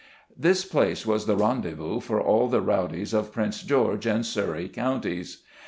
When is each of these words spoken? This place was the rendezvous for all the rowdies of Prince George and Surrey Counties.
This 0.35 0.65
place 0.65 1.05
was 1.05 1.27
the 1.27 1.35
rendezvous 1.37 1.99
for 1.99 2.19
all 2.19 2.47
the 2.47 2.59
rowdies 2.59 3.13
of 3.13 3.31
Prince 3.31 3.61
George 3.61 4.07
and 4.07 4.25
Surrey 4.25 4.67
Counties. 4.67 5.43